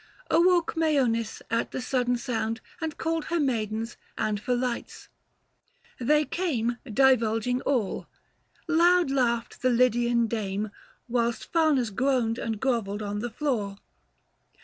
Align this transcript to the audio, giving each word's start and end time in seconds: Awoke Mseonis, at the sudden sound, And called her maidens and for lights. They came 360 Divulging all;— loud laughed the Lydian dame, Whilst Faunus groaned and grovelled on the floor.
Awoke 0.31 0.73
Mseonis, 0.75 1.43
at 1.51 1.69
the 1.69 1.79
sudden 1.79 2.17
sound, 2.17 2.59
And 2.81 2.97
called 2.97 3.25
her 3.25 3.39
maidens 3.39 3.97
and 4.17 4.39
for 4.39 4.55
lights. 4.55 5.09
They 5.99 6.25
came 6.25 6.79
360 6.87 6.91
Divulging 6.95 7.61
all;— 7.67 8.07
loud 8.67 9.11
laughed 9.11 9.61
the 9.61 9.69
Lydian 9.69 10.25
dame, 10.25 10.71
Whilst 11.07 11.53
Faunus 11.53 11.91
groaned 11.91 12.39
and 12.39 12.59
grovelled 12.59 13.03
on 13.03 13.19
the 13.19 13.29
floor. 13.29 13.75